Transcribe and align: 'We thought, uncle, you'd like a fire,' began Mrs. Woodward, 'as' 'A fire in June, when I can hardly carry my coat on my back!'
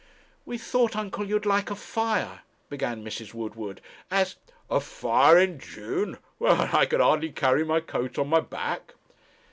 'We 0.47 0.57
thought, 0.57 0.95
uncle, 0.95 1.27
you'd 1.29 1.45
like 1.45 1.69
a 1.69 1.75
fire,' 1.75 2.41
began 2.71 3.05
Mrs. 3.05 3.35
Woodward, 3.35 3.81
'as' 4.09 4.35
'A 4.71 4.79
fire 4.79 5.37
in 5.37 5.59
June, 5.59 6.17
when 6.39 6.57
I 6.59 6.87
can 6.87 6.99
hardly 7.01 7.29
carry 7.29 7.63
my 7.63 7.81
coat 7.81 8.17
on 8.17 8.27
my 8.29 8.39
back!' 8.39 8.95